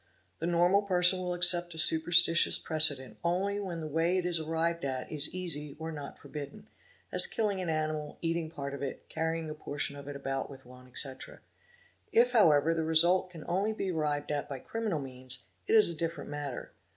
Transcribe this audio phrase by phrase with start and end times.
[0.39, 4.83] The normal person will accept a superstitious precedent only when the way it is arrived
[4.83, 6.67] at is easy or not forbidden,
[7.11, 10.65] as killing an animal, eating part of it, carrying a portion of it about with
[10.65, 11.41] one, etc.
[12.11, 15.95] If however the result can only be arrived at by criminal means, it is a
[15.95, 16.71] different matter.